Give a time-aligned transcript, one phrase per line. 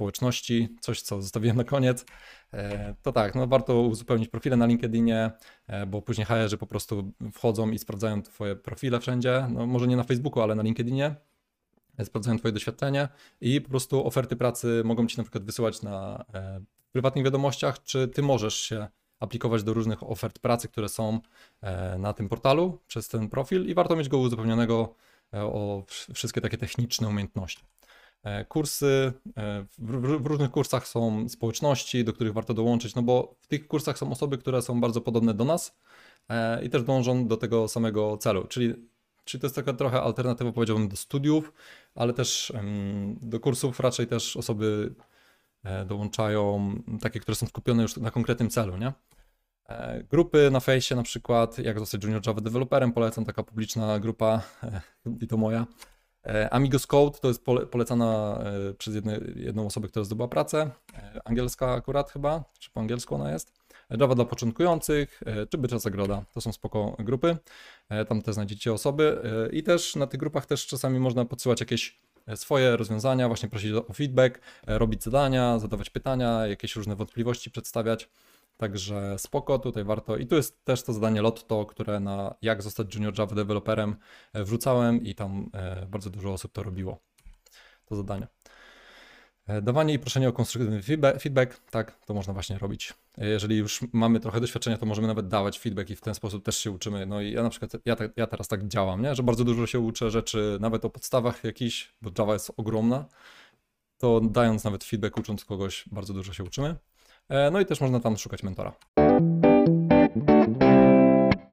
[0.00, 2.04] społeczności, coś co zostawiłem na koniec.
[2.52, 5.30] E, To tak, no warto uzupełnić profile na LinkedInie,
[5.66, 9.96] e, bo później HR-y po prostu wchodzą i sprawdzają twoje profile wszędzie, no może nie
[9.96, 11.14] na Facebooku, ale na LinkedInie.
[11.98, 13.08] E, Sprawdzają twoje doświadczenie
[13.40, 16.24] i po prostu oferty pracy mogą ci na przykład wysyłać na
[16.92, 18.86] prywatnych wiadomościach, czy ty możesz się
[19.20, 21.20] aplikować do różnych ofert pracy, które są
[21.98, 24.94] na tym portalu przez ten profil i warto mieć go uzupełnionego
[25.32, 27.62] o wsz- wszystkie takie techniczne umiejętności.
[28.24, 33.46] E, Kursy, e, w, różnych kursach są społeczności, do których warto dołączyć, no bo w
[33.46, 35.78] tych kursach są osoby, które są bardzo podobne do nas
[36.28, 38.74] e, i też dążą do tego samego celu, czyli,
[39.24, 41.52] czyli to jest taka trochę alternatywa, powiedziałbym, do studiów,
[41.94, 42.52] ale też
[43.20, 44.94] do kursów raczej też osoby
[45.86, 48.92] dołączają, takie, które są skupione już na konkretnym celu, nie?
[50.10, 54.42] Grupy na fejsie na przykład, jak zostać junior Java developerem, polecam taka publiczna grupa
[55.22, 55.66] i to moja.
[56.26, 58.38] E, Amigos Code to jest pole, polecana
[58.70, 63.14] e, przez jedne, jedną osobę, która zdobyła pracę, e, angielska akurat chyba, czy po angielsku
[63.14, 63.52] ona jest.
[63.90, 67.36] Java dla początkujących, czy Bycza Zagroda, to są spoko grupy,
[68.08, 71.98] tam też znajdziecie osoby i też na tych grupach też czasami można podsyłać jakieś
[72.34, 78.08] swoje rozwiązania, właśnie prosić o feedback, robić zadania, zadawać pytania, jakieś różne wątpliwości przedstawiać.
[78.56, 80.16] Także spoko, tutaj warto.
[80.16, 83.96] I tu jest też to zadanie Lotto, które na jak zostać junior Java developerem
[84.32, 86.98] e, wrzucałem i tam e, bardzo dużo osób to robiło.
[87.86, 88.26] To zadanie.
[89.46, 90.82] E, Dawanie i proszenie o konstruktywny
[91.20, 92.94] feedback, tak, to można właśnie robić.
[93.18, 96.58] Jeżeli już mamy trochę doświadczenia, to możemy nawet dawać feedback i w ten sposób też
[96.58, 97.06] się uczymy.
[97.06, 99.14] No i ja na przykład, ja, ja teraz tak działam, nie?
[99.14, 103.04] że bardzo dużo się uczę rzeczy, nawet o podstawach jakichś, bo Java jest ogromna,
[103.98, 106.76] to dając nawet feedback, ucząc kogoś, bardzo dużo się uczymy.
[107.28, 108.72] E, No i też można tam szukać mentora.